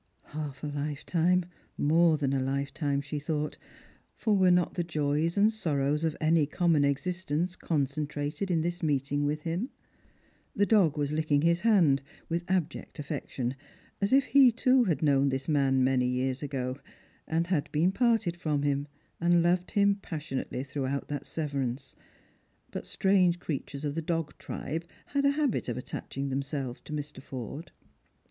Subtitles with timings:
[0.33, 1.45] Half a hfetime,
[1.77, 3.59] more than a lifetime, she thought;
[4.15, 9.25] for were not the joys and sorrows of any common existence concentrated in this meeting
[9.25, 9.69] with him?
[10.55, 13.53] The dog was licking his hand, with abject affection,
[14.01, 16.79] as if he too had known this man years ago,
[17.27, 18.87] and been parted from him,
[19.19, 21.95] and loved him passionately throughout that severance;
[22.71, 27.21] but strange creatures of the dog tribe had a habit of attaching themselves to Mr.
[27.21, 27.69] Forde.